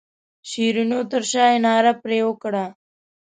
شیرینو 0.49 0.99
تر 1.11 1.21
شایه 1.31 1.59
ناره 1.65 1.93
پر 2.01 2.11
وکړه. 2.27 2.65